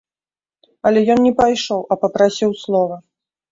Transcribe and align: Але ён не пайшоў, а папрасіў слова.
Але 0.91 1.03
ён 1.17 1.21
не 1.27 1.33
пайшоў, 1.43 1.81
а 1.91 2.01
папрасіў 2.07 2.59
слова. 2.65 3.01